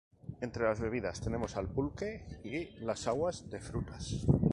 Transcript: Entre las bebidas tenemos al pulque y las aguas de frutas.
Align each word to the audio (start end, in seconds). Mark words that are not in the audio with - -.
Entre 0.41 0.63
las 0.63 0.79
bebidas 0.79 1.21
tenemos 1.21 1.55
al 1.57 1.69
pulque 1.69 2.25
y 2.43 2.79
las 2.83 3.05
aguas 3.05 3.51
de 3.51 3.59
frutas. 3.61 4.25